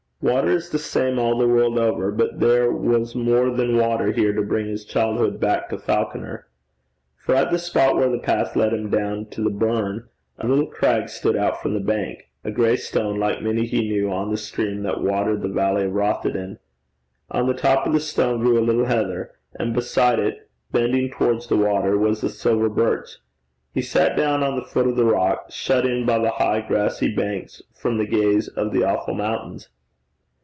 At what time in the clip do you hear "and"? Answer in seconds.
19.55-19.73